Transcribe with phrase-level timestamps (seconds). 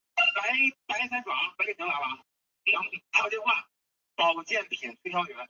[0.15, 1.67] 肯顿是英格兰伦敦西北部的一
[4.55, 4.57] 个
[4.95, 5.11] 地区。